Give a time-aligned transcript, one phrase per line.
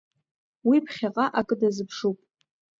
[0.67, 2.17] Уи ԥхьаҟа акы дазыԥшуп.